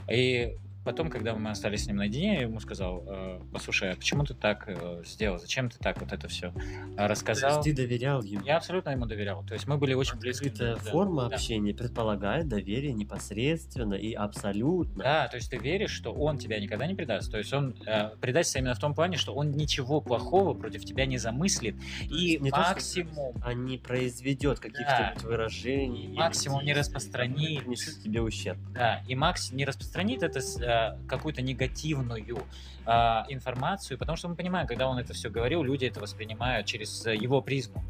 [0.09, 0.57] И
[0.87, 4.33] потом, когда мы остались с ним наедине, я ему сказал, э, послушай, а почему ты
[4.33, 6.51] так э, сделал, зачем ты так вот это все
[6.95, 7.49] То рассказал?
[7.51, 8.43] есть ты доверял ему.
[8.45, 9.43] Я абсолютно ему доверял.
[9.45, 10.49] То есть мы были очень близки.
[10.49, 10.77] Да.
[10.77, 11.35] форма Да.
[11.35, 15.03] общения предполагает доверие непосредственно и абсолютно.
[15.03, 17.29] Да, то есть ты веришь, что он тебя никогда не предаст.
[17.31, 21.05] То есть он э, предастся именно в том плане, что он ничего плохого против тебя
[21.05, 21.75] не замыслит.
[21.77, 26.05] То И не то, что максимум, а не произведет каких-то выражений.
[26.05, 27.37] или Максимум не распространит.
[27.37, 28.57] которые принесут тебе ущерб.
[28.73, 32.43] да, и Макс не распространит это с, э, какую-то негативную
[32.85, 37.05] а, информацию, потому что мы понимаем, когда он это все говорил, люди это воспринимают через
[37.05, 37.83] э, его призму.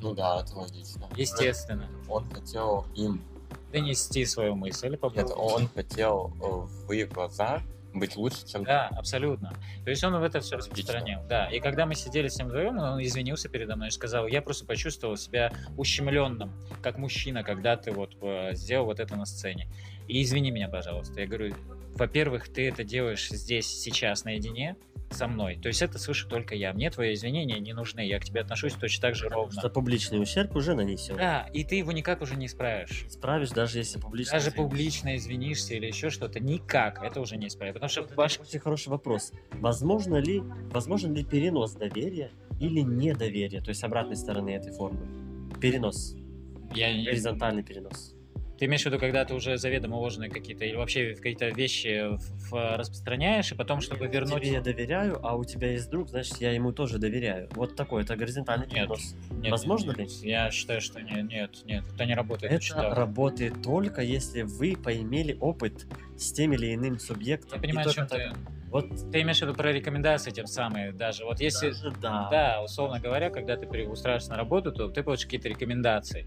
[0.00, 1.08] Ну да, это логично.
[1.16, 1.88] Естественно.
[2.08, 3.22] Он хотел им...
[3.72, 4.96] Донести свою мысль.
[4.96, 7.62] по Нет, он хотел э, в их глазах
[7.94, 8.64] быть лучше, чем...
[8.64, 9.52] Да, абсолютно.
[9.84, 11.20] То есть он в это все распространил.
[11.28, 11.46] Да.
[11.46, 14.66] И когда мы сидели с ним вдвоем, он извинился передо мной и сказал, я просто
[14.66, 19.68] почувствовал себя ущемленным, как мужчина, когда ты вот э, сделал вот это на сцене.
[20.08, 21.20] И извини меня, пожалуйста.
[21.20, 21.54] Я говорю,
[21.94, 24.76] во-первых, ты это делаешь здесь, сейчас, наедине
[25.10, 25.58] со мной.
[25.60, 26.72] То есть это слышу только я.
[26.72, 28.00] Мне твои извинения не нужны.
[28.00, 29.60] Я к тебе отношусь точно так же Потому ровно.
[29.60, 31.16] что публичный ущерб уже нанесен.
[31.16, 33.04] Да, и ты его никак уже не исправишь.
[33.10, 34.32] Справишь, даже если публично.
[34.32, 34.62] Даже извинишься.
[34.62, 37.74] публично извинишься или еще что-то, никак это уже не исправить.
[37.74, 39.32] Потому что ваш Очень хороший вопрос.
[39.52, 45.06] Возможно ли, возможен ли перенос доверия или недоверия, то есть обратной стороны этой формы?
[45.60, 46.16] Перенос,
[46.74, 48.14] я горизонтальный перенос.
[48.58, 52.50] Ты имеешь в виду, когда ты уже заведомо ложные какие-то или вообще какие-то вещи в-
[52.50, 54.42] в- распространяешь, и потом, чтобы вернуть...
[54.42, 57.48] Тебе я доверяю, а у тебя есть друг, значит, я ему тоже доверяю.
[57.52, 58.74] Вот такой, это горизонтальный Нет.
[58.74, 59.14] перенос.
[59.30, 60.30] Нет, Возможно нет, ли?
[60.30, 62.52] Я считаю, что нет, нет, нет, это не работает.
[62.52, 62.96] Это так.
[62.96, 65.86] работает только если вы поимели опыт
[66.16, 67.56] с тем или иным субъектом.
[67.56, 68.36] Я понимаю, о чем так- ты.
[68.72, 71.26] Вот Ты имеешь в виду про рекомендации тем самые даже.
[71.26, 71.68] Вот если...
[71.68, 72.28] даже да.
[72.30, 76.26] Да, условно говоря, когда ты устраиваешься на работу, то ты получишь какие-то рекомендации.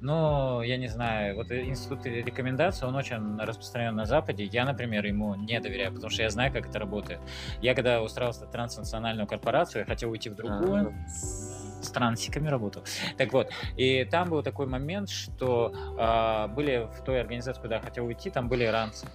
[0.00, 4.44] Но, я не знаю, вот институт рекомендаций, он очень распространен на Западе.
[4.44, 7.20] Я, например, ему не доверяю, потому что я знаю, как это работает.
[7.60, 12.82] Я когда устраивался в транснациональную корпорацию, я хотел уйти в другую, А, с трансиками работал.
[13.18, 17.82] Так вот, и там был такой момент, что а, были в той организации, куда я
[17.82, 19.06] хотел уйти, там были иранцы.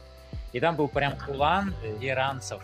[0.54, 2.62] И там был прям клан иранцев.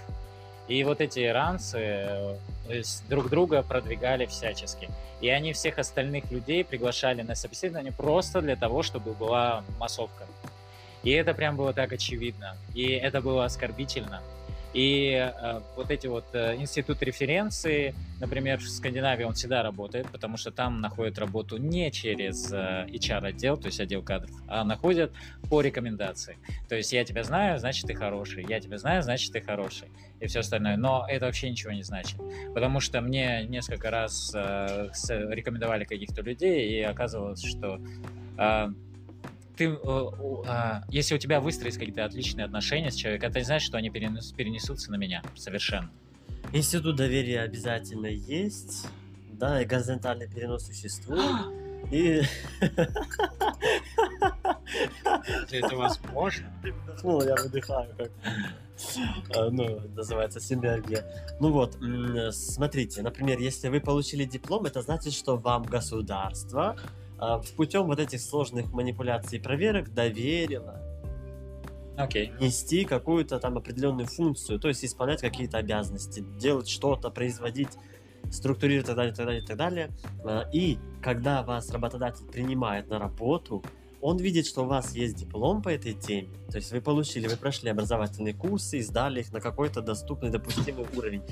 [0.67, 4.89] И вот эти иранцы э, друг друга продвигали всячески.
[5.21, 10.25] И они всех остальных людей приглашали на собеседование просто для того, чтобы была массовка.
[11.03, 12.57] И это прям было так очевидно.
[12.73, 14.21] И это было оскорбительно.
[14.75, 20.35] И э, вот эти вот э, институты референции, например, в Скандинавии он всегда работает, потому
[20.35, 25.13] что там находят работу не через э, HR-отдел, то есть отдел кадров, а находят
[25.49, 26.37] по рекомендации.
[26.67, 29.87] То есть я тебя знаю, значит ты хороший, я тебя знаю, значит ты хороший,
[30.19, 30.75] и все остальное.
[30.75, 32.19] Но это вообще ничего не значит,
[32.53, 37.79] потому что мне несколько раз э, рекомендовали каких-то людей, и оказывалось, что
[38.37, 38.67] э,
[39.55, 39.77] ты, э,
[40.47, 43.89] а, если у тебя выстроились какие-то отличные отношения с человеком, это не значит, что они
[43.89, 45.89] перенес- перенесутся на меня совершенно.
[46.53, 48.87] Институт доверия обязательно есть.
[49.33, 51.23] Да, и горизонтальный перенос существует.
[51.91, 52.21] И...
[55.51, 56.51] Это возможно.
[57.03, 58.11] Ну, я выдыхаю, как...
[59.35, 61.03] э, Ну, называется синергия.
[61.39, 61.77] Ну вот,
[62.33, 66.77] смотрите, например, если вы получили диплом, это значит, что вам государство а,
[67.55, 70.81] путем вот этих сложных манипуляций и проверок доверило
[71.97, 72.33] Окей.
[72.39, 77.69] нести какую-то там определенную функцию, то есть исполнять какие-то обязанности, делать что-то, производить,
[78.31, 79.91] структурировать и так далее, и так далее, и так далее.
[80.25, 83.63] А, И когда вас работодатель принимает на работу,
[84.01, 87.37] он видит, что у вас есть диплом по этой теме, то есть вы получили, вы
[87.37, 91.23] прошли образовательные курсы и сдали их на какой-то доступный, допустимый уровень.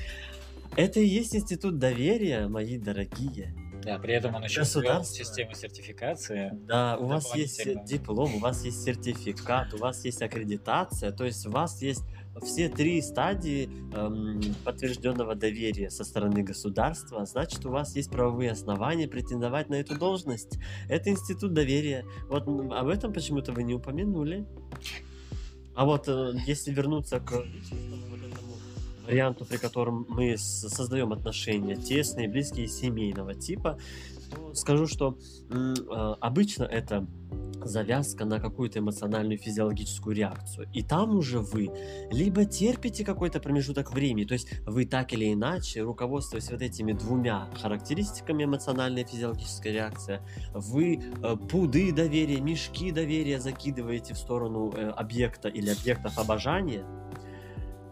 [0.75, 3.53] Это и есть институт доверия, мои дорогие.
[3.83, 6.51] Да, при этом он еще ввел систему сертификации.
[6.53, 11.45] Да, у вас есть диплом, у вас есть сертификат, у вас есть аккредитация, то есть
[11.45, 12.03] у вас есть
[12.41, 19.07] все три стадии эм, подтвержденного доверия со стороны государства, значит, у вас есть правовые основания
[19.07, 20.57] претендовать на эту должность.
[20.89, 22.05] Это институт доверия.
[22.29, 24.47] Вот об этом почему-то вы не упомянули.
[25.75, 28.12] А вот э, если вернуться к личностному
[29.05, 33.77] варианту, при котором мы создаем отношения тесные, близкие, семейного типа,
[34.29, 35.17] то скажу, что
[35.49, 35.73] э,
[36.19, 37.07] обычно это
[37.65, 40.67] завязка на какую-то эмоциональную физиологическую реакцию.
[40.73, 41.69] И там уже вы
[42.11, 47.49] либо терпите какой-то промежуток времени, то есть вы так или иначе, руководствуясь вот этими двумя
[47.61, 50.21] характеристиками эмоциональная и физиологическая реакция,
[50.53, 56.85] вы э, пуды доверия, мешки доверия закидываете в сторону э, объекта или объектов обожания,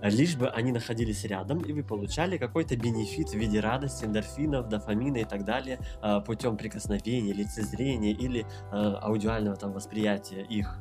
[0.10, 5.18] лишь бы они находились рядом, и вы получали какой-то бенефит в виде радости, эндорфинов, дофамина
[5.18, 10.80] и так далее а, путем прикосновения, лицезрения или а, аудиального там восприятия их.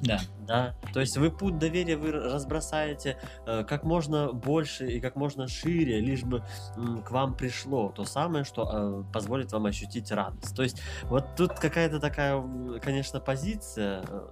[0.00, 0.20] Да.
[0.46, 5.48] Да, то есть вы путь доверия вы разбросаете э, как можно больше и как можно
[5.48, 6.42] шире, лишь бы
[6.76, 10.54] м, к вам пришло то самое, что э, позволит вам ощутить радость.
[10.54, 12.42] То есть вот тут какая-то такая,
[12.82, 14.28] конечно, позиция, э,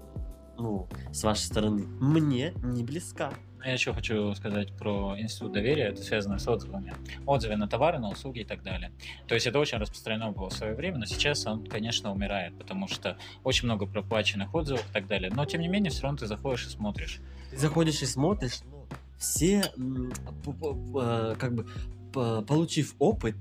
[0.59, 3.33] ну, с вашей стороны, мне не близка.
[3.65, 5.85] Я еще хочу сказать про институт доверия.
[5.85, 6.95] Это связано с отзывами.
[7.27, 8.91] Отзывы на товары, на услуги и так далее.
[9.29, 12.89] То есть это очень распространено было в свое время, но сейчас он, конечно, умирает, потому
[12.89, 15.31] что очень много проплаченных отзывов и так далее.
[15.33, 17.21] Но, тем не менее, все равно ты заходишь и смотришь.
[17.51, 18.87] Ты заходишь и смотришь, ну,
[19.19, 21.67] все, э, как бы,
[22.13, 23.37] получив опыт,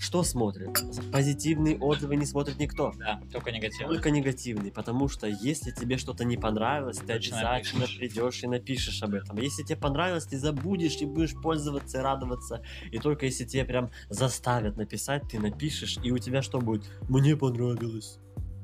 [0.00, 0.78] что смотрят?
[1.12, 2.92] Позитивные отзывы не смотрит никто.
[2.98, 3.88] Да, только негативно.
[3.88, 7.98] Только негативный, потому что если тебе что-то не понравилось, ты Точно обязательно напишешь.
[7.98, 9.38] придешь и напишешь об этом.
[9.38, 12.62] Если тебе понравилось, ты забудешь и будешь пользоваться и радоваться.
[12.90, 16.84] И только если тебе прям заставят написать, ты напишешь, и у тебя что будет?
[17.08, 18.18] Мне понравилось.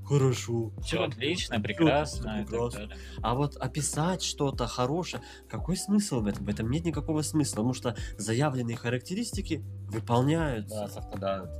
[0.06, 0.72] Хорошо.
[0.82, 2.88] Все отлично, Всё прекрасно так прекрасно.
[3.22, 6.44] А вот описать что-то хорошее, какой смысл в этом?
[6.44, 10.80] В этом нет никакого смысла, потому что заявленные характеристики выполняются.
[10.80, 11.50] Да, совпадают.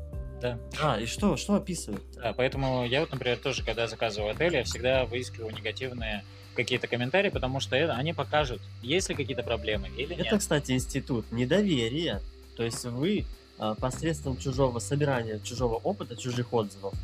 [0.41, 0.59] Да.
[0.83, 1.37] А, и что?
[1.37, 2.03] Что описывают?
[2.17, 6.23] Да, поэтому я вот, например, тоже, когда заказываю отель, я всегда выискиваю негативные
[6.55, 10.27] какие-то комментарии, потому что это, они покажут, есть ли какие-то проблемы или нет.
[10.27, 12.21] Это, кстати, институт недоверия.
[12.57, 13.25] То есть вы
[13.59, 16.95] а, посредством чужого собирания чужого опыта, чужих отзывов,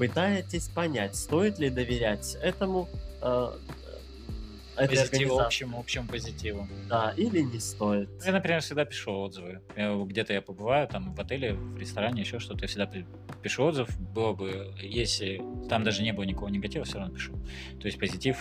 [0.00, 2.88] пытаетесь понять, стоит ли доверять этому
[3.20, 3.54] а,
[4.78, 6.66] э, этой Позитиву, общему, общему позитиву.
[6.88, 8.08] да, или не стоит.
[8.24, 9.60] Я, например, всегда пишу отзывы.
[9.76, 13.04] Где-то я побываю, там, в отеле, в ресторане, еще что-то, я всегда пи-
[13.42, 13.90] пишу отзыв.
[14.00, 17.34] Было бы, если там даже не было никакого негатива, все равно пишу.
[17.78, 18.38] То есть позитив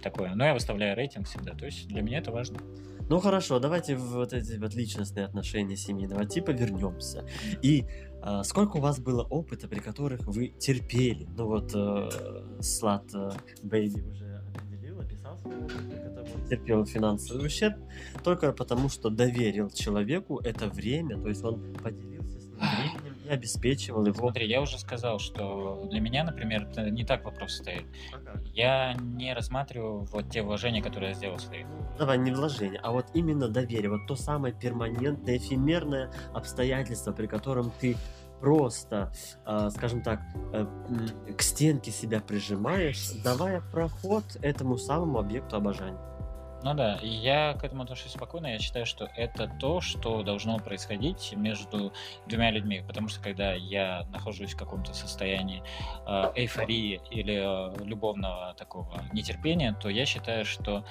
[0.00, 0.36] такое.
[0.36, 2.60] Но я выставляю рейтинг всегда, то есть для меня это важно.
[3.08, 7.24] Ну хорошо, давайте в вот эти вот личностные отношения семьи, давайте типа вернемся.
[7.62, 7.84] И
[8.20, 11.28] а, сколько у вас было опыта, при которых вы терпели?
[11.36, 13.30] Ну вот э, Слад э,
[13.62, 17.76] уже определил, описал свой терпел финансовый ущерб,
[18.24, 22.15] только потому что доверил человеку это время, то есть он поделился
[23.26, 24.18] и обеспечивал его.
[24.18, 27.84] Смотри, я уже сказал, что для меня, например, это не так вопрос стоит.
[28.54, 31.64] Я не рассматриваю вот те вложения, которые я сделал свои.
[31.98, 37.72] Давай, не вложение, а вот именно доверие, вот то самое перманентное, эфемерное обстоятельство, при котором
[37.80, 37.96] ты
[38.40, 39.12] просто,
[39.46, 40.20] э, скажем так,
[40.52, 40.66] э,
[41.36, 45.98] к стенке себя прижимаешь, давая проход этому самому объекту обожания.
[46.62, 48.46] Ну да, я к этому отношусь спокойно.
[48.46, 51.92] Я считаю, что это то, что должно происходить между
[52.26, 52.82] двумя людьми.
[52.86, 55.62] Потому что когда я нахожусь в каком-то состоянии
[56.06, 60.84] э, эйфории или э, любовного такого нетерпения, то я считаю, что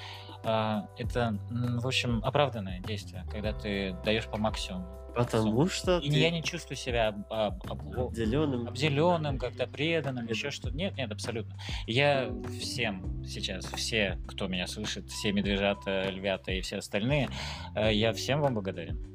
[0.43, 5.04] э, это, в общем, оправданное действие, когда ты даешь по максимуму.
[5.15, 10.51] Потому что И я не чувствую себя об- об- об- обделенным, обделенным, как-то преданным, еще
[10.51, 10.75] что-то.
[10.75, 11.55] Нет, нет, абсолютно.
[11.87, 17.29] Я всем сейчас, все, кто меня слышит, все медвежата, львята и все остальные,
[17.75, 19.14] э, я всем вам благодарен.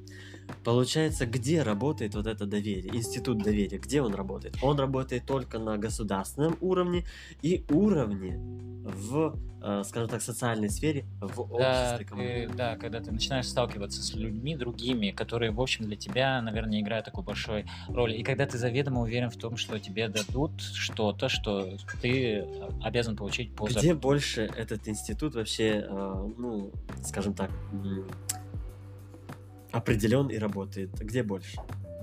[0.64, 4.56] Получается, где работает вот это доверие, институт доверия, где он работает?
[4.62, 7.04] Он работает только на государственном уровне
[7.42, 8.38] и уровне
[8.82, 12.06] в, э, скажем так, социальной сфере, в Да, обществе.
[12.06, 16.40] коммуни- ты- да, когда ты начинаешь сталкиваться с людьми другими, которые, в общем, для тебя,
[16.40, 18.14] наверное, играют такой большой роли.
[18.16, 22.44] И когда ты заведомо уверен в том, что тебе дадут что-то, что ты
[22.82, 26.70] обязан получить по Где больше этот институт вообще, э, ну,
[27.04, 27.50] скажем так,
[29.72, 30.90] определен и работает?
[30.98, 31.58] Где больше?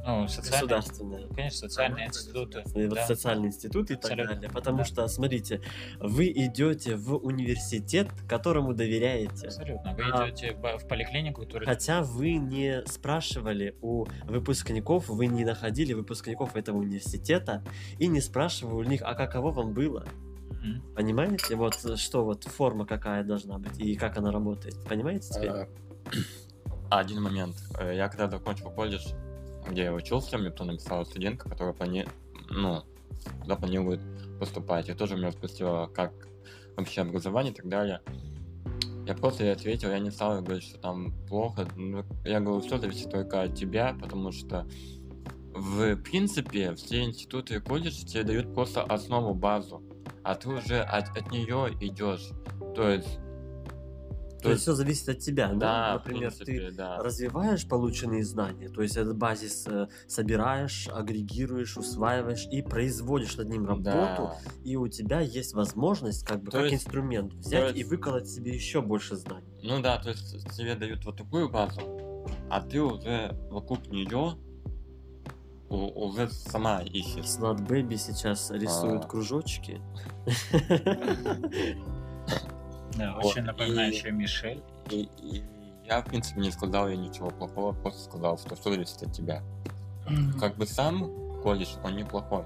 [0.07, 1.27] ну, социальные, Государственное.
[1.35, 2.63] конечно, социальные институты.
[2.75, 3.05] И вот да.
[3.05, 4.35] социальный институт и так Абсолютно.
[4.35, 4.49] далее.
[4.49, 4.83] Потому Да.
[4.85, 5.61] что, смотрите,
[5.99, 9.47] вы идете в университет, которому доверяете.
[9.47, 9.93] Абсолютно.
[9.95, 10.29] Вы А.
[10.29, 11.67] идете в поликлинику, которая...
[11.67, 17.61] Хотя вы не спрашивали у выпускников, вы не находили выпускников этого университета
[17.99, 20.05] и не спрашивали у них, а каково вам было.
[20.51, 20.95] Мгм.
[20.95, 21.55] Понимаете?
[21.57, 24.81] Вот что вот форма какая должна быть и как она работает.
[24.87, 25.67] Понимаете теперь?
[26.89, 27.55] Один момент.
[27.79, 29.07] Э, Я когда закончил колледж,
[29.69, 32.05] где я учился, мне потом написала студентка, которая плани...
[32.49, 32.83] ну,
[33.41, 33.99] куда планирует
[34.39, 34.89] поступать.
[34.89, 36.13] И тоже меня спросила, как
[36.75, 38.01] вообще образование и так далее.
[39.05, 41.67] Я просто ей ответил, я не стал говорить, что там плохо.
[41.75, 44.67] Ну, Я говорю, все зависит только от тебя, потому что
[45.53, 49.81] в принципе все институты и колледжи тебе дают просто основу, базу,
[50.23, 52.29] а ты уже от, от нее идешь.
[52.75, 53.19] То есть,
[54.41, 55.47] То есть все зависит от тебя.
[55.49, 56.97] Да, да, например, принципе, ты да.
[56.97, 63.65] развиваешь полученные знания, то есть этот базис э, собираешь, агрегируешь, усваиваешь и производишь над ним
[63.65, 64.37] работу, Да.
[64.63, 68.27] и у тебя есть возможность как бы То как есть- инструмент взять есть- и выколоть
[68.29, 69.47] себе еще больше знаний.
[69.63, 71.81] Ну да, то есть тебе дают вот такую базу,
[72.49, 74.35] а ты уже вокруг нее
[75.69, 77.27] уже сама ищешь.
[77.27, 79.07] Снат Бэби сейчас рисует А.
[79.07, 79.81] кружочки.
[82.97, 84.61] Да, Вот, очень напоминающая и- Мишель.
[84.89, 85.43] И, и
[85.85, 89.41] я, в принципе, не сказал ей ничего плохого, просто сказал, что все зависит от тебя.
[90.39, 91.09] Как бы сам
[91.43, 92.43] колледж, он неплохой.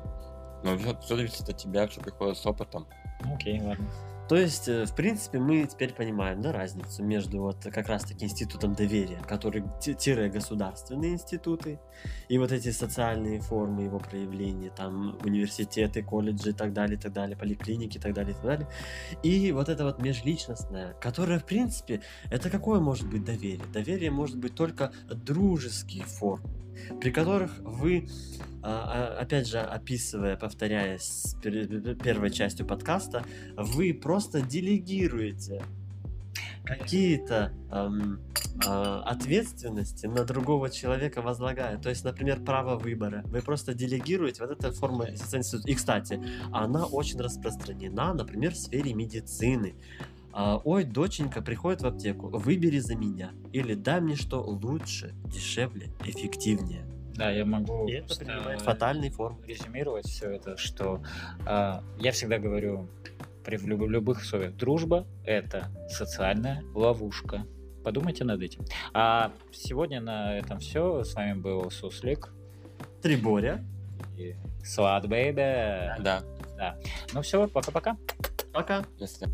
[0.63, 2.85] Но все зависит от тебя, все приходит с опытом.
[3.33, 3.85] Окей, ладно.
[4.31, 8.73] То есть, э, в принципе, мы теперь понимаем, да, разницу между вот как раз-таки институтом
[8.73, 11.81] доверия, который ти- тире государственные институты,
[12.29, 17.11] и вот эти социальные формы его проявления, там университеты, колледжи и так далее, и так
[17.11, 18.67] далее, поликлиники и так далее, и так далее.
[19.21, 23.67] И вот это вот межличностное, которое, в принципе, это какое может быть доверие?
[23.73, 26.47] Доверие может быть только дружеские формы,
[26.99, 28.07] при которых вы
[28.63, 35.63] а, а, опять же, описывая, повторяясь с пер- первой частью подкаста, вы просто делегируете
[36.63, 38.19] какие-то ам,
[38.67, 41.79] а, ответственности на другого человека возлагая.
[41.79, 43.23] То есть, например, право выбора.
[43.25, 48.93] Вы просто делегируете вот эта форма социальной И, кстати, она очень распространена, например, в сфере
[48.93, 49.73] медицины.
[50.33, 53.31] А, Ой, доченька приходит в аптеку, выбери за меня.
[53.51, 56.85] Или дай мне что лучше, дешевле, эффективнее.
[57.15, 59.45] Да, я могу И это принимает фатальные формы.
[59.45, 61.01] резюмировать все это, что
[61.45, 62.87] а, я всегда говорю
[63.43, 67.45] при в люб- любых условиях, дружба— это социальная ловушка.
[67.83, 68.63] Подумайте над этим.
[68.93, 71.03] А сегодня на этом все.
[71.03, 72.31] С вами был Суслик
[73.01, 73.63] Триборя.
[74.17, 75.95] и Слад Бэйбэ.
[75.99, 76.23] Да,
[77.13, 77.97] Ну все, пока-пока.
[78.53, 78.85] Пока.
[78.99, 79.27] если